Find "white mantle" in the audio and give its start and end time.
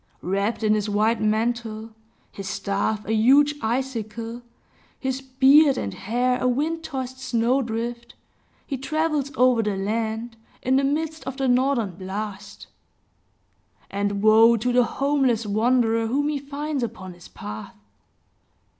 0.89-1.91